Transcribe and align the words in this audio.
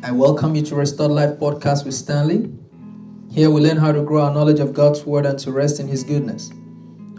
I 0.00 0.12
welcome 0.12 0.54
you 0.54 0.62
to 0.62 0.76
Restored 0.76 1.10
Life 1.10 1.40
Podcast 1.40 1.84
with 1.84 1.92
Stanley. 1.92 2.48
Here 3.32 3.50
we 3.50 3.60
learn 3.60 3.78
how 3.78 3.90
to 3.90 4.00
grow 4.00 4.22
our 4.22 4.32
knowledge 4.32 4.60
of 4.60 4.72
God's 4.72 5.04
Word 5.04 5.26
and 5.26 5.36
to 5.40 5.50
rest 5.50 5.80
in 5.80 5.88
His 5.88 6.04
goodness. 6.04 6.52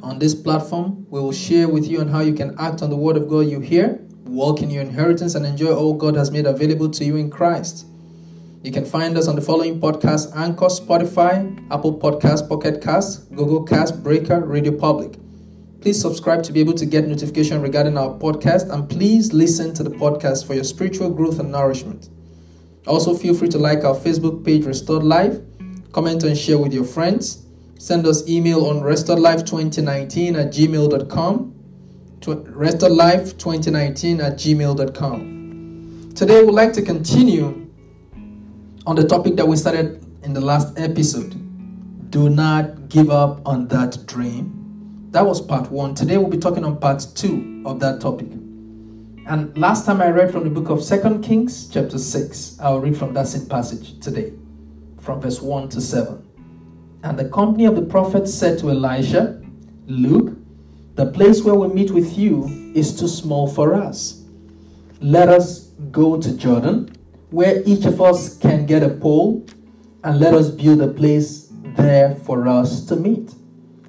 On 0.02 0.18
this 0.18 0.34
platform, 0.34 1.06
we 1.10 1.20
will 1.20 1.34
share 1.34 1.68
with 1.68 1.86
you 1.86 2.00
on 2.00 2.08
how 2.08 2.22
you 2.22 2.34
can 2.34 2.56
act 2.58 2.82
on 2.82 2.90
the 2.90 2.96
Word 2.96 3.18
of 3.18 3.28
God 3.28 3.42
you 3.42 3.60
hear, 3.60 4.00
walk 4.24 4.62
in 4.62 4.70
your 4.70 4.82
inheritance, 4.82 5.36
and 5.36 5.46
enjoy 5.46 5.76
all 5.76 5.94
God 5.94 6.16
has 6.16 6.32
made 6.32 6.46
available 6.46 6.90
to 6.92 7.04
you 7.04 7.18
in 7.18 7.30
Christ. 7.30 7.86
You 8.64 8.72
can 8.72 8.86
find 8.86 9.18
us 9.18 9.28
on 9.28 9.36
the 9.36 9.42
following 9.42 9.82
podcasts 9.82 10.34
Anchor, 10.34 10.68
Spotify, 10.68 11.62
Apple 11.70 12.00
Podcasts, 12.00 12.48
Pocket 12.48 12.82
Cast, 12.82 13.30
Google 13.36 13.64
Cast, 13.64 14.02
Breaker, 14.02 14.40
Radio 14.40 14.72
Public. 14.72 15.18
Please 15.82 16.00
subscribe 16.00 16.44
to 16.44 16.54
be 16.54 16.62
able 16.62 16.76
to 16.76 16.86
get 16.86 17.06
notification 17.06 17.62
regarding 17.62 17.98
our 17.98 18.18
podcast 18.18 18.74
and 18.74 18.90
please 18.90 19.34
listen 19.34 19.74
to 19.74 19.84
the 19.84 19.90
podcast 19.90 20.48
for 20.48 20.54
your 20.54 20.64
spiritual 20.64 21.10
growth 21.10 21.40
and 21.40 21.52
nourishment. 21.52 22.10
Also, 22.88 23.14
feel 23.14 23.34
free 23.34 23.50
to 23.50 23.58
like 23.58 23.84
our 23.84 23.96
Facebook 23.96 24.44
page, 24.44 24.66
Restored 24.66 25.04
Life, 25.04 25.38
comment 25.92 26.24
and 26.24 26.38
share 26.38 26.58
with 26.58 26.74
your 26.74 26.84
friends. 26.84 27.46
Send 27.78 28.06
us 28.08 28.28
email 28.28 28.66
on 28.66 28.82
restoredlife2019 28.82 30.38
at 30.38 30.52
gmail.com. 30.52 31.56
Restoredlife2019 32.22 34.24
at 34.24 34.34
gmail.com. 34.34 36.12
Today, 36.16 36.44
we'd 36.44 36.52
like 36.52 36.74
to 36.74 36.82
continue 36.82 37.68
on 38.86 38.96
the 38.96 39.08
topic 39.08 39.36
that 39.36 39.48
we 39.48 39.56
started 39.56 40.04
in 40.24 40.34
the 40.34 40.42
last 40.42 40.78
episode. 40.78 41.36
Do 42.12 42.30
not 42.30 42.90
give 42.90 43.10
up 43.10 43.48
on 43.48 43.68
that 43.70 44.06
dream 44.06 44.60
that 45.12 45.26
was 45.26 45.42
part 45.42 45.72
one. 45.72 45.96
Today 45.96 46.18
we'll 46.18 46.30
be 46.30 46.38
talking 46.38 46.64
on 46.64 46.78
part 46.78 47.06
two 47.16 47.64
of 47.66 47.80
that 47.80 48.00
topic. 48.00 48.28
And 49.30 49.56
last 49.56 49.86
time 49.86 50.02
I 50.02 50.10
read 50.10 50.32
from 50.32 50.44
the 50.44 50.50
book 50.50 50.72
of 50.72 50.84
Second 50.84 51.22
Kings, 51.22 51.70
chapter 51.72 52.00
6. 52.00 52.58
I'll 52.60 52.80
read 52.80 52.98
from 52.98 53.14
that 53.14 53.28
same 53.28 53.46
passage 53.46 54.00
today, 54.00 54.34
from 55.00 55.22
verse 55.22 55.40
1 55.40 55.70
to 55.70 55.80
7. 55.82 56.28
And 57.04 57.20
the 57.20 57.30
company 57.30 57.66
of 57.66 57.76
the 57.76 57.84
prophets 57.84 58.34
said 58.34 58.58
to 58.58 58.72
Elisha, 58.72 59.40
Look, 59.86 60.36
the 60.96 61.12
place 61.12 61.44
where 61.44 61.54
we 61.54 61.68
meet 61.68 61.92
with 61.92 62.18
you 62.18 62.72
is 62.74 63.00
too 63.00 63.08
small 63.08 63.48
for 63.48 63.76
us. 63.76 64.24
Let 65.00 65.30
us 65.30 65.66
go 65.92 66.20
to 66.20 66.36
Jordan, 66.36 66.92
where 67.30 67.62
each 67.68 67.86
of 67.86 68.02
us 68.02 68.36
can 68.36 68.66
get 68.66 68.82
a 68.82 68.90
pole, 68.90 69.46
and 70.04 70.20
let 70.20 70.34
us 70.34 70.50
build 70.50 70.82
a 70.82 70.88
place 70.88 71.54
there 71.76 72.16
for 72.16 72.48
us 72.48 72.84
to 72.88 72.96
meet. 72.96 73.36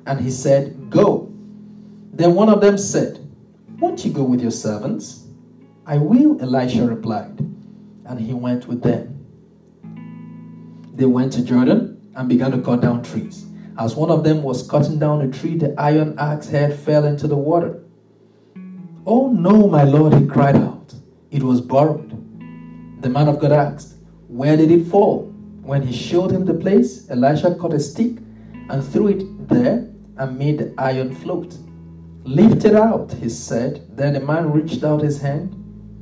And 0.04 0.20
he 0.20 0.30
said, 0.30 0.90
Go. 0.90 1.32
Then 2.12 2.34
one 2.34 2.50
of 2.50 2.60
them 2.60 2.76
said, 2.76 3.26
Won't 3.78 4.04
you 4.04 4.12
go 4.12 4.22
with 4.22 4.42
your 4.42 4.50
servants? 4.50 5.19
I 5.90 5.98
will, 5.98 6.40
Elisha 6.40 6.86
replied. 6.86 7.36
And 8.06 8.20
he 8.20 8.32
went 8.32 8.68
with 8.68 8.80
them. 8.80 9.26
They 10.94 11.04
went 11.04 11.32
to 11.32 11.44
Jordan 11.44 12.12
and 12.14 12.28
began 12.28 12.52
to 12.52 12.62
cut 12.62 12.80
down 12.80 13.02
trees. 13.02 13.44
As 13.76 13.96
one 13.96 14.08
of 14.08 14.22
them 14.22 14.44
was 14.44 14.68
cutting 14.70 15.00
down 15.00 15.20
a 15.20 15.28
tree, 15.28 15.56
the 15.56 15.74
iron 15.76 16.16
axe 16.16 16.48
head 16.48 16.78
fell 16.78 17.06
into 17.06 17.26
the 17.26 17.36
water. 17.36 17.82
Oh 19.04 19.32
no, 19.32 19.66
my 19.66 19.82
lord, 19.82 20.14
he 20.14 20.28
cried 20.28 20.54
out. 20.54 20.94
It 21.32 21.42
was 21.42 21.60
borrowed. 21.60 22.10
The 23.02 23.08
man 23.08 23.26
of 23.26 23.40
God 23.40 23.50
asked, 23.50 23.96
Where 24.28 24.56
did 24.56 24.70
it 24.70 24.86
fall? 24.86 25.24
When 25.62 25.82
he 25.82 25.92
showed 25.92 26.30
him 26.30 26.44
the 26.44 26.54
place, 26.54 27.10
Elisha 27.10 27.56
caught 27.56 27.74
a 27.74 27.80
stick 27.80 28.18
and 28.68 28.84
threw 28.84 29.08
it 29.08 29.48
there 29.48 29.90
and 30.18 30.38
made 30.38 30.58
the 30.58 30.72
iron 30.78 31.12
float. 31.16 31.56
Lift 32.22 32.64
it 32.64 32.76
out, 32.76 33.12
he 33.14 33.28
said. 33.28 33.88
Then 33.96 34.12
the 34.12 34.20
man 34.20 34.52
reached 34.52 34.84
out 34.84 35.02
his 35.02 35.20
hand 35.20 35.56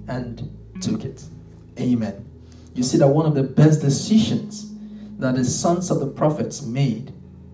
and 0.08 0.50
took 0.80 1.04
it. 1.04 1.24
Amen. 1.78 2.24
You 2.74 2.82
see 2.82 2.98
that 2.98 3.08
one 3.08 3.26
of 3.26 3.34
the 3.34 3.42
best 3.42 3.80
decisions 3.80 4.72
that 5.18 5.34
the 5.34 5.44
sons 5.44 5.90
of 5.90 6.00
the 6.00 6.06
prophets 6.06 6.62
made 6.62 7.12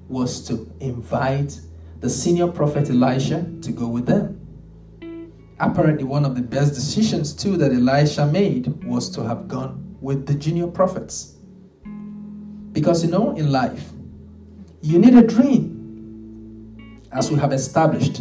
was 0.08 0.46
to 0.48 0.70
invite 0.80 1.60
the 2.00 2.10
senior 2.10 2.48
prophet 2.48 2.90
Elisha 2.90 3.46
to 3.62 3.72
go 3.72 3.88
with 3.88 4.06
them. 4.06 4.40
Apparently, 5.58 6.04
one 6.04 6.24
of 6.24 6.34
the 6.34 6.42
best 6.42 6.74
decisions 6.74 7.32
too 7.32 7.56
that 7.56 7.72
Elisha 7.72 8.26
made 8.26 8.66
was 8.84 9.08
to 9.10 9.22
have 9.22 9.48
gone 9.48 9.96
with 10.00 10.26
the 10.26 10.34
junior 10.34 10.66
prophets. 10.66 11.36
Because 12.72 13.04
you 13.04 13.10
know, 13.10 13.34
in 13.36 13.50
life, 13.50 13.90
you 14.82 14.98
need 14.98 15.14
a 15.14 15.22
dream 15.22 17.00
as 17.12 17.30
we 17.30 17.38
have 17.38 17.52
established. 17.52 18.20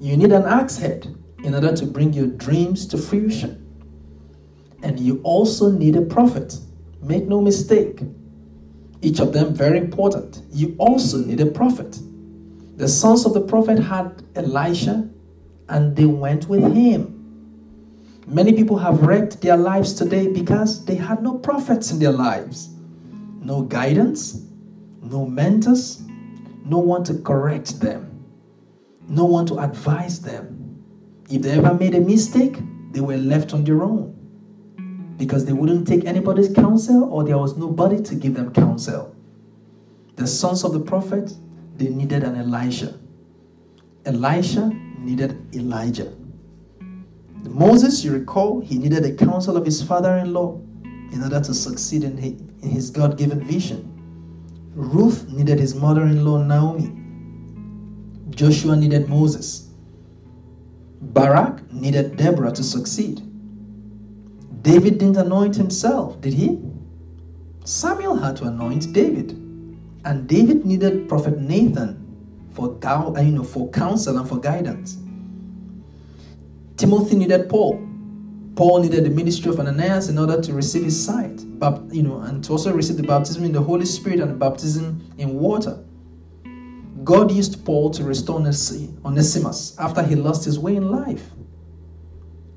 You 0.00 0.16
need 0.16 0.32
an 0.32 0.44
axe 0.44 0.76
head 0.76 1.16
in 1.44 1.54
order 1.54 1.76
to 1.76 1.84
bring 1.84 2.12
your 2.12 2.26
dreams 2.26 2.86
to 2.86 2.98
fruition. 2.98 3.60
And 4.82 4.98
you 4.98 5.20
also 5.22 5.70
need 5.70 5.94
a 5.94 6.02
prophet. 6.02 6.58
Make 7.02 7.26
no 7.26 7.40
mistake. 7.40 8.00
Each 9.02 9.20
of 9.20 9.34
them 9.34 9.54
very 9.54 9.78
important. 9.78 10.40
You 10.50 10.74
also 10.78 11.18
need 11.18 11.40
a 11.40 11.46
prophet. 11.46 11.98
The 12.76 12.88
sons 12.88 13.26
of 13.26 13.34
the 13.34 13.42
prophet 13.42 13.78
had 13.78 14.22
Elisha 14.34 15.08
and 15.68 15.94
they 15.94 16.06
went 16.06 16.48
with 16.48 16.74
him. 16.74 17.10
Many 18.26 18.54
people 18.54 18.78
have 18.78 19.02
wrecked 19.02 19.42
their 19.42 19.58
lives 19.58 19.92
today 19.92 20.28
because 20.28 20.86
they 20.86 20.94
had 20.94 21.22
no 21.22 21.34
prophets 21.34 21.92
in 21.92 21.98
their 21.98 22.12
lives. 22.12 22.70
No 23.40 23.60
guidance, 23.62 24.46
no 25.02 25.26
mentors, 25.26 26.02
no 26.64 26.78
one 26.78 27.04
to 27.04 27.18
correct 27.18 27.80
them, 27.80 28.24
no 29.06 29.26
one 29.26 29.44
to 29.46 29.58
advise 29.58 30.22
them. 30.22 30.63
If 31.30 31.42
they 31.42 31.52
ever 31.52 31.74
made 31.74 31.94
a 31.94 32.00
mistake, 32.00 32.58
they 32.92 33.00
were 33.00 33.16
left 33.16 33.54
on 33.54 33.64
their 33.64 33.82
own 33.82 34.14
because 35.16 35.44
they 35.44 35.52
wouldn't 35.52 35.86
take 35.88 36.04
anybody's 36.04 36.52
counsel 36.52 37.04
or 37.04 37.24
there 37.24 37.38
was 37.38 37.56
nobody 37.56 38.02
to 38.02 38.14
give 38.14 38.34
them 38.34 38.52
counsel. 38.52 39.14
The 40.16 40.26
sons 40.26 40.64
of 40.64 40.72
the 40.72 40.80
prophet, 40.80 41.32
they 41.76 41.88
needed 41.88 42.22
an 42.24 42.36
Elisha. 42.36 42.98
Elisha 44.04 44.70
needed 44.98 45.54
Elijah. 45.54 46.12
Moses, 47.48 48.04
you 48.04 48.12
recall, 48.12 48.60
he 48.60 48.78
needed 48.78 49.04
the 49.04 49.12
counsel 49.12 49.56
of 49.56 49.64
his 49.64 49.82
father 49.82 50.16
in 50.16 50.32
law 50.32 50.60
in 51.12 51.22
order 51.22 51.40
to 51.40 51.54
succeed 51.54 52.04
in 52.04 52.16
his 52.62 52.90
God 52.90 53.16
given 53.16 53.42
vision. 53.44 53.90
Ruth 54.74 55.28
needed 55.28 55.58
his 55.58 55.74
mother 55.74 56.02
in 56.02 56.24
law, 56.24 56.42
Naomi. 56.42 56.90
Joshua 58.30 58.74
needed 58.76 59.08
Moses. 59.08 59.63
Barak 61.12 61.72
needed 61.72 62.16
Deborah 62.16 62.52
to 62.52 62.62
succeed. 62.62 63.20
David 64.62 64.98
didn't 64.98 65.16
anoint 65.16 65.56
himself, 65.56 66.20
did 66.20 66.32
he? 66.32 66.58
Samuel 67.64 68.16
had 68.16 68.36
to 68.36 68.44
anoint 68.44 68.92
David. 68.92 69.32
And 70.04 70.28
David 70.28 70.66
needed 70.66 71.08
Prophet 71.08 71.38
Nathan 71.38 72.00
for, 72.52 72.78
uh, 72.84 73.20
you 73.20 73.32
know, 73.32 73.44
for 73.44 73.70
counsel 73.70 74.18
and 74.18 74.28
for 74.28 74.38
guidance. 74.38 74.98
Timothy 76.76 77.16
needed 77.16 77.48
Paul. 77.48 77.86
Paul 78.54 78.82
needed 78.82 79.04
the 79.04 79.10
ministry 79.10 79.50
of 79.50 79.58
Ananias 79.58 80.08
in 80.08 80.18
order 80.18 80.40
to 80.40 80.52
receive 80.52 80.84
his 80.84 81.04
sight, 81.04 81.40
you 81.90 82.02
know, 82.02 82.20
and 82.20 82.42
to 82.44 82.52
also 82.52 82.72
receive 82.72 82.96
the 82.96 83.02
baptism 83.02 83.44
in 83.44 83.52
the 83.52 83.60
Holy 83.60 83.86
Spirit 83.86 84.20
and 84.20 84.30
the 84.30 84.34
baptism 84.34 85.12
in 85.18 85.34
water. 85.34 85.82
God 87.02 87.30
used 87.30 87.64
Paul 87.64 87.90
to 87.90 88.04
restore 88.04 88.38
Onesimus 88.38 89.76
after 89.78 90.02
he 90.02 90.14
lost 90.14 90.44
his 90.44 90.58
way 90.58 90.76
in 90.76 90.90
life. 90.90 91.30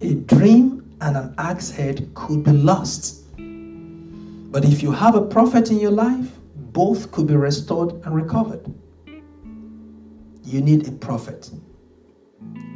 A 0.01 0.13
dream 0.13 0.95
and 1.01 1.17
an 1.17 1.33
axe 1.37 1.71
head 1.71 2.09
could 2.13 2.43
be 2.43 2.51
lost. 2.51 3.23
But 4.51 4.63
if 4.63 4.83
you 4.83 4.91
have 4.91 5.15
a 5.15 5.21
prophet 5.21 5.71
in 5.71 5.79
your 5.79 5.91
life, 5.91 6.29
both 6.55 7.11
could 7.11 7.27
be 7.27 7.35
restored 7.35 7.93
and 8.05 8.15
recovered. 8.15 8.71
You 10.43 10.61
need 10.61 10.87
a 10.87 10.91
prophet. 10.91 11.49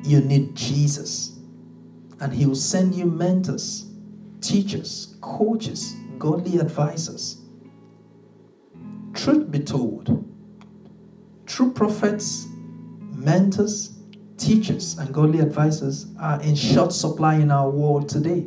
You 0.04 0.22
need 0.22 0.56
Jesus 0.56 1.38
and 2.22 2.32
He 2.32 2.46
will 2.46 2.56
send 2.56 2.96
you 2.96 3.06
mentors, 3.06 3.86
teachers, 4.40 5.18
coaches, 5.22 5.96
godly 6.18 6.60
advisors. 6.60 7.42
Truth 9.14 9.52
be 9.52 9.60
told, 9.60 10.24
true 11.52 11.72
prophets, 11.74 12.48
mentors, 13.14 13.98
teachers, 14.38 14.98
and 14.98 15.14
godly 15.14 15.40
advisors 15.40 16.08
are 16.18 16.42
in 16.42 16.56
short 16.56 16.94
supply 16.94 17.36
in 17.36 17.52
our 17.52 17.70
world 17.70 18.08
today. 18.08 18.46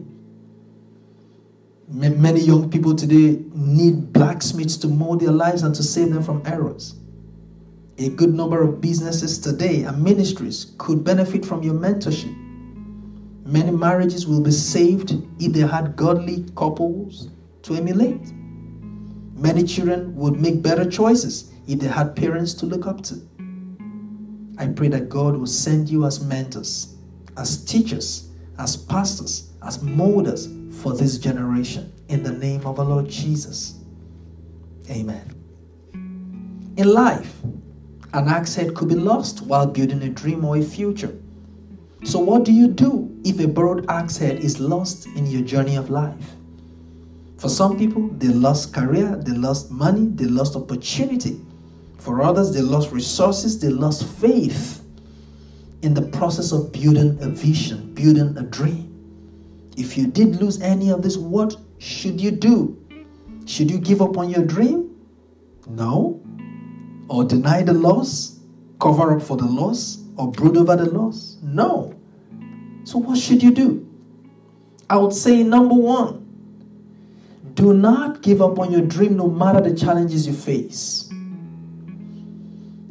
Many 1.86 2.40
young 2.40 2.70
people 2.70 2.94
today 2.94 3.44
need 3.52 4.10
blacksmiths 4.10 4.78
to 4.78 4.88
mold 4.88 5.20
their 5.20 5.32
lives 5.32 5.62
and 5.64 5.74
to 5.74 5.82
save 5.82 6.14
them 6.14 6.22
from 6.22 6.42
errors. 6.46 6.94
A 7.98 8.08
good 8.08 8.32
number 8.32 8.62
of 8.62 8.80
businesses 8.80 9.38
today 9.38 9.82
and 9.82 10.02
ministries 10.02 10.72
could 10.78 11.04
benefit 11.04 11.44
from 11.44 11.62
your 11.62 11.74
mentorship. 11.74 12.34
Many 13.44 13.70
marriages 13.70 14.26
will 14.26 14.40
be 14.40 14.50
saved 14.50 15.12
if 15.38 15.52
they 15.52 15.60
had 15.60 15.94
godly 15.94 16.46
couples 16.56 17.28
to 17.64 17.74
emulate. 17.74 18.32
Many 19.34 19.64
children 19.64 20.16
would 20.16 20.40
make 20.40 20.62
better 20.62 20.90
choices 20.90 21.53
if 21.66 21.80
they 21.80 21.88
had 21.88 22.14
parents 22.16 22.54
to 22.54 22.66
look 22.66 22.86
up 22.86 23.02
to. 23.04 23.14
I 24.58 24.68
pray 24.68 24.88
that 24.88 25.08
God 25.08 25.36
will 25.36 25.46
send 25.46 25.88
you 25.88 26.04
as 26.04 26.24
mentors, 26.24 26.94
as 27.36 27.64
teachers, 27.64 28.28
as 28.58 28.76
pastors, 28.76 29.50
as 29.62 29.82
molders 29.82 30.48
for 30.80 30.94
this 30.94 31.18
generation. 31.18 31.90
in 32.08 32.22
the 32.22 32.32
name 32.32 32.66
of 32.66 32.78
our 32.78 32.84
Lord 32.84 33.08
Jesus. 33.08 33.74
Amen. 34.90 35.30
In 36.76 36.88
life, 36.92 37.36
an 38.12 38.28
axe 38.28 38.54
head 38.54 38.74
could 38.74 38.88
be 38.88 38.94
lost 38.94 39.42
while 39.42 39.66
building 39.66 40.02
a 40.02 40.08
dream 40.08 40.44
or 40.44 40.56
a 40.56 40.62
future. 40.62 41.16
So, 42.04 42.18
what 42.18 42.44
do 42.44 42.52
you 42.52 42.68
do 42.68 43.10
if 43.24 43.40
a 43.40 43.48
borrowed 43.48 43.86
axe 43.88 44.18
head 44.18 44.38
is 44.38 44.60
lost 44.60 45.06
in 45.06 45.26
your 45.26 45.42
journey 45.42 45.76
of 45.76 45.88
life? 45.88 46.36
For 47.38 47.48
some 47.48 47.78
people, 47.78 48.08
they 48.08 48.28
lost 48.28 48.74
career, 48.74 49.16
they 49.16 49.32
lost 49.32 49.70
money, 49.70 50.06
they 50.06 50.26
lost 50.26 50.54
opportunity. 50.56 51.40
For 52.04 52.20
others, 52.20 52.52
they 52.52 52.60
lost 52.60 52.92
resources, 52.92 53.58
they 53.58 53.70
lost 53.70 54.06
faith 54.06 54.84
in 55.80 55.94
the 55.94 56.02
process 56.02 56.52
of 56.52 56.70
building 56.70 57.16
a 57.22 57.30
vision, 57.30 57.94
building 57.94 58.36
a 58.36 58.42
dream. 58.42 58.90
If 59.78 59.96
you 59.96 60.06
did 60.08 60.36
lose 60.36 60.60
any 60.60 60.90
of 60.90 61.02
this, 61.02 61.16
what 61.16 61.56
should 61.78 62.20
you 62.20 62.30
do? 62.30 62.76
Should 63.46 63.70
you 63.70 63.78
give 63.78 64.02
up 64.02 64.18
on 64.18 64.28
your 64.28 64.44
dream? 64.44 64.94
No. 65.66 66.20
Or 67.08 67.24
deny 67.24 67.62
the 67.62 67.72
loss? 67.72 68.38
Cover 68.78 69.16
up 69.16 69.22
for 69.22 69.38
the 69.38 69.46
loss? 69.46 70.04
Or 70.18 70.30
brood 70.30 70.58
over 70.58 70.76
the 70.76 70.90
loss? 70.90 71.38
No. 71.42 71.94
So, 72.84 72.98
what 72.98 73.16
should 73.16 73.42
you 73.42 73.50
do? 73.50 73.88
I 74.90 74.98
would 74.98 75.14
say 75.14 75.42
number 75.42 75.74
one, 75.74 76.20
do 77.54 77.72
not 77.72 78.20
give 78.20 78.42
up 78.42 78.58
on 78.58 78.70
your 78.70 78.82
dream 78.82 79.16
no 79.16 79.30
matter 79.30 79.62
the 79.62 79.74
challenges 79.74 80.26
you 80.26 80.34
face. 80.34 81.10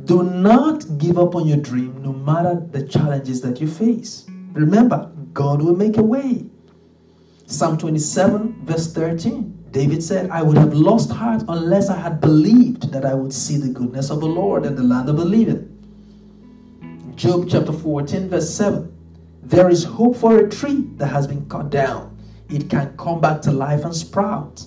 Do 0.06 0.24
not 0.24 0.98
give 0.98 1.18
up 1.18 1.36
on 1.36 1.48
your 1.48 1.58
dream 1.58 2.02
no 2.02 2.12
matter 2.12 2.66
the 2.72 2.86
challenges 2.88 3.42
that 3.42 3.62
you 3.62 3.68
face. 3.68 4.26
Remember, 4.54 5.12
God 5.34 5.62
will 5.62 5.76
make 5.76 5.98
a 5.98 6.04
way. 6.04 6.46
Psalm 7.48 7.78
27, 7.78 8.66
verse 8.66 8.94
13. 8.94 9.68
David 9.72 10.04
said, 10.04 10.30
I 10.30 10.42
would 10.42 10.58
have 10.58 10.74
lost 10.74 11.12
heart 11.12 11.44
unless 11.48 11.90
I 11.90 12.00
had 12.00 12.22
believed 12.22 12.92
that 12.92 13.06
I 13.06 13.14
would 13.14 13.34
see 13.34 13.58
the 13.58 13.70
goodness 13.70 14.10
of 14.10 14.20
the 14.20 14.28
Lord 14.28 14.66
in 14.66 14.76
the 14.76 14.84
land 14.84 15.10
of 15.10 15.18
the 15.18 15.26
living. 15.26 15.70
Job 17.16 17.48
chapter 17.50 17.74
14, 17.74 18.30
verse 18.30 18.54
7. 18.54 18.90
There 19.42 19.70
is 19.70 19.84
hope 19.84 20.16
for 20.16 20.38
a 20.38 20.50
tree 20.50 20.88
that 20.98 21.08
has 21.08 21.28
been 21.28 21.48
cut 21.50 21.70
down 21.70 22.14
it 22.54 22.70
can 22.70 22.96
come 22.98 23.20
back 23.20 23.42
to 23.42 23.52
life 23.52 23.84
and 23.84 23.96
sprout. 23.96 24.64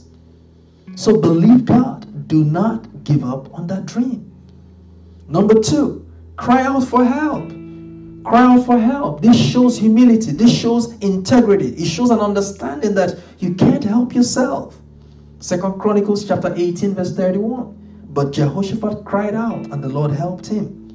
So 0.97 1.21
believe 1.21 1.65
God. 1.65 2.03
Do 2.27 2.43
not 2.43 3.05
give 3.05 3.23
up 3.23 3.53
on 3.55 3.69
that 3.69 3.87
dream. 3.87 4.26
Number 5.29 5.61
two, 5.61 6.07
cry 6.37 6.63
out 6.63 6.85
for 6.85 7.05
help. 7.05 7.49
Cry 8.25 8.43
out 8.43 8.67
for 8.67 8.79
help. 8.79 9.23
This 9.23 9.37
shows 9.37 9.79
humility. 9.79 10.33
This 10.33 10.57
shows 10.57 10.97
integrity. 10.99 11.69
It 11.69 11.87
shows 11.87 12.11
an 12.11 12.21
understanding 12.21 12.95
that 12.95 13.19
you 13.39 13.55
can't 13.55 13.85
help 13.85 14.15
yourself. 14.15 14.77
Second 15.39 15.79
Chronicles 15.79 16.27
chapter 16.27 16.53
18, 16.57 16.95
verse 16.95 17.15
31. 17.15 17.75
But 18.11 18.33
Jehoshaphat 18.33 19.05
cried 19.05 19.35
out, 19.35 19.67
and 19.67 19.83
the 19.83 19.89
Lord 19.89 20.11
helped 20.11 20.47
him. 20.47 20.87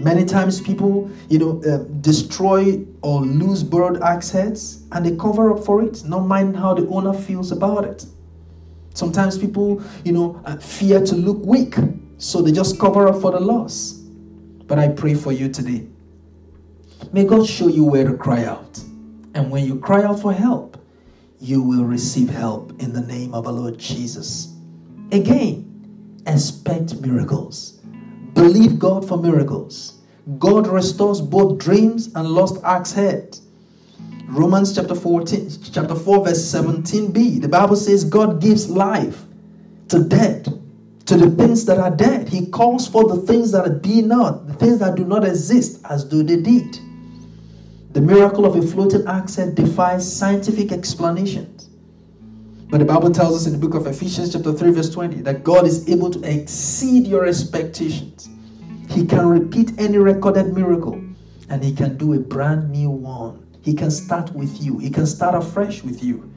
Many 0.00 0.24
times 0.24 0.60
people, 0.60 1.10
you 1.28 1.38
know, 1.38 1.62
uh, 1.62 1.84
destroy 2.00 2.84
or 3.02 3.20
lose 3.20 3.62
borrowed 3.62 4.02
heads 4.02 4.84
and 4.92 5.04
they 5.04 5.14
cover 5.16 5.52
up 5.52 5.62
for 5.62 5.82
it, 5.82 6.02
not 6.04 6.20
minding 6.20 6.54
how 6.54 6.72
the 6.72 6.88
owner 6.88 7.12
feels 7.12 7.52
about 7.52 7.84
it. 7.84 8.06
Sometimes 8.94 9.36
people, 9.36 9.82
you 10.04 10.12
know, 10.12 10.40
uh, 10.46 10.56
fear 10.56 11.04
to 11.04 11.14
look 11.14 11.44
weak, 11.44 11.74
so 12.20 12.42
they 12.42 12.52
just 12.52 12.78
cover 12.78 13.08
up 13.08 13.20
for 13.20 13.32
the 13.32 13.40
loss. 13.40 13.94
But 14.66 14.78
I 14.78 14.88
pray 14.88 15.14
for 15.14 15.32
you 15.32 15.48
today. 15.48 15.86
May 17.12 17.24
God 17.24 17.46
show 17.48 17.66
you 17.66 17.82
where 17.82 18.04
to 18.04 18.14
cry 18.14 18.44
out. 18.44 18.78
And 19.34 19.50
when 19.50 19.64
you 19.64 19.78
cry 19.80 20.02
out 20.04 20.20
for 20.20 20.32
help, 20.32 20.76
you 21.40 21.62
will 21.62 21.84
receive 21.84 22.28
help 22.28 22.80
in 22.82 22.92
the 22.92 23.00
name 23.00 23.32
of 23.32 23.46
our 23.46 23.52
Lord 23.52 23.78
Jesus. 23.78 24.54
Again, 25.10 26.22
expect 26.26 27.00
miracles. 27.00 27.80
Believe 28.34 28.78
God 28.78 29.08
for 29.08 29.16
miracles. 29.16 30.00
God 30.38 30.66
restores 30.66 31.22
both 31.22 31.58
dreams 31.58 32.14
and 32.14 32.28
lost 32.28 32.62
axe 32.62 32.92
head. 32.92 33.38
Romans 34.26 34.74
chapter 34.74 34.94
14, 34.94 35.50
chapter 35.72 35.94
4, 35.94 36.24
verse 36.26 36.38
17b. 36.38 37.40
The 37.40 37.48
Bible 37.48 37.76
says 37.76 38.04
God 38.04 38.40
gives 38.40 38.68
life 38.68 39.22
to 39.88 40.04
dead, 40.04 40.46
to 41.10 41.16
the 41.16 41.30
things 41.30 41.64
that 41.64 41.78
are 41.78 41.90
dead. 41.90 42.28
He 42.28 42.46
calls 42.46 42.86
for 42.86 43.02
the 43.08 43.20
things 43.22 43.50
that 43.50 43.82
be 43.82 44.00
not, 44.00 44.46
the 44.46 44.54
things 44.54 44.78
that 44.78 44.94
do 44.94 45.04
not 45.04 45.24
exist, 45.24 45.80
as 45.90 46.04
do 46.04 46.22
they 46.22 46.36
did. 46.36 46.78
The 47.90 48.00
miracle 48.00 48.46
of 48.46 48.54
a 48.54 48.62
floating 48.62 49.04
axe 49.08 49.34
defies 49.34 50.16
scientific 50.16 50.70
explanations. 50.70 51.68
But 52.68 52.78
the 52.78 52.84
Bible 52.84 53.10
tells 53.10 53.34
us 53.34 53.52
in 53.52 53.52
the 53.52 53.58
book 53.58 53.74
of 53.74 53.88
Ephesians, 53.88 54.32
chapter 54.32 54.52
3, 54.52 54.70
verse 54.70 54.88
20, 54.88 55.22
that 55.22 55.42
God 55.42 55.66
is 55.66 55.88
able 55.88 56.10
to 56.10 56.22
exceed 56.22 57.08
your 57.08 57.26
expectations. 57.26 58.28
He 58.88 59.04
can 59.04 59.26
repeat 59.26 59.72
any 59.78 59.98
recorded 59.98 60.54
miracle 60.54 61.02
and 61.48 61.64
He 61.64 61.74
can 61.74 61.96
do 61.96 62.12
a 62.12 62.20
brand 62.20 62.70
new 62.70 62.90
one. 62.90 63.48
He 63.62 63.74
can 63.74 63.90
start 63.90 64.30
with 64.32 64.62
you, 64.62 64.78
He 64.78 64.90
can 64.90 65.06
start 65.06 65.34
afresh 65.34 65.82
with 65.82 66.04
you. 66.04 66.32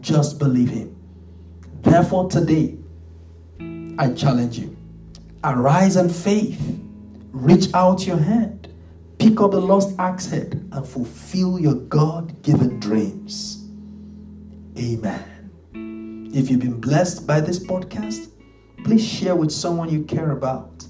Just 0.00 0.38
believe 0.38 0.70
Him. 0.70 0.96
Therefore, 1.82 2.30
today, 2.30 2.78
I 3.96 4.10
challenge 4.12 4.58
you 4.58 4.76
arise 5.44 5.96
in 5.96 6.08
faith, 6.08 6.60
reach 7.32 7.72
out 7.74 8.06
your 8.06 8.16
hand, 8.16 8.68
pick 9.18 9.40
up 9.40 9.52
the 9.52 9.60
lost 9.60 9.94
axe 9.98 10.26
head, 10.26 10.68
and 10.72 10.86
fulfill 10.86 11.60
your 11.60 11.74
God 11.74 12.42
given 12.42 12.80
dreams. 12.80 13.68
Amen. 14.78 16.30
If 16.34 16.50
you've 16.50 16.60
been 16.60 16.80
blessed 16.80 17.26
by 17.26 17.40
this 17.40 17.58
podcast, 17.58 18.30
please 18.84 19.06
share 19.06 19.36
with 19.36 19.52
someone 19.52 19.90
you 19.90 20.02
care 20.04 20.32
about. 20.32 20.84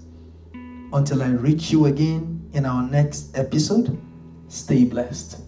Until 0.92 1.22
I 1.22 1.30
reach 1.30 1.70
you 1.70 1.86
again 1.86 2.48
in 2.52 2.64
our 2.64 2.88
next 2.88 3.36
episode, 3.36 4.00
stay 4.48 4.84
blessed. 4.84 5.43